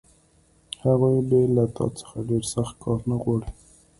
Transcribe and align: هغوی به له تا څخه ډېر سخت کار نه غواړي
هغوی 0.85 1.17
به 1.29 1.39
له 1.55 1.63
تا 1.75 1.85
څخه 1.99 2.17
ډېر 2.29 2.43
سخت 2.53 2.75
کار 2.83 2.99
نه 3.09 3.15
غواړي 3.21 3.49